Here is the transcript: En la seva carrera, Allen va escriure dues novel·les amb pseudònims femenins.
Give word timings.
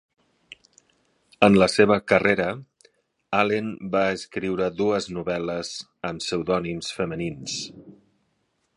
En 1.47 1.57
la 1.63 1.67
seva 1.73 1.97
carrera, 2.13 2.47
Allen 3.41 3.69
va 3.97 4.03
escriure 4.15 4.73
dues 4.81 5.11
novel·les 5.19 5.73
amb 6.11 6.25
pseudònims 6.27 6.95
femenins. 7.01 7.61